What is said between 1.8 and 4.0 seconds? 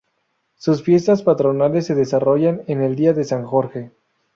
se desarrollan el día de San Jorge.